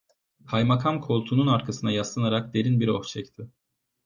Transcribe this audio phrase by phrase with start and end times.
[0.47, 3.47] Kaymakam koltuğunun arkasına yaslanarak derin bir oh çekti.